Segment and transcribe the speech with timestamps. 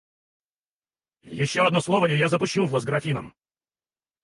[1.21, 3.35] Еще одно слово- и я запущу в Вас графином.